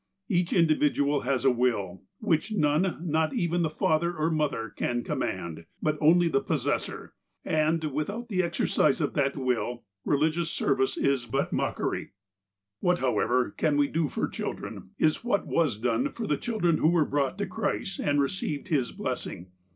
Each 0.27 0.51
individual 0.51 1.21
has 1.21 1.45
a 1.45 1.51
will, 1.51 2.01
which 2.17 2.51
none, 2.51 3.05
not 3.07 3.35
even 3.35 3.63
father 3.69 4.17
or 4.17 4.31
mother, 4.31 4.71
can 4.75 5.03
command, 5.03 5.67
but 5.79 5.95
only 6.01 6.27
the 6.27 6.41
possessor— 6.41 7.13
and, 7.45 7.83
without 7.83 8.27
the 8.27 8.41
exercise 8.41 8.99
of 8.99 9.13
that 9.13 9.37
will, 9.37 9.83
religious 10.03 10.49
service 10.49 10.97
is 10.97 11.27
but 11.27 11.53
mockery," 11.53 12.13
What, 12.81 12.97
however, 12.97 13.49
we 13.55 13.55
can 13.57 13.91
do 13.91 14.09
for 14.09 14.27
children, 14.27 14.89
is 14.97 15.23
what 15.23 15.45
was 15.45 15.77
done 15.77 16.11
for 16.13 16.25
the 16.25 16.35
children 16.37 16.79
who 16.79 16.89
were 16.89 17.05
brought 17.05 17.37
to 17.37 17.45
Christ 17.45 17.99
and 17.99 18.19
received 18.19 18.69
His 18.69 18.91
blessing. 18.91 19.51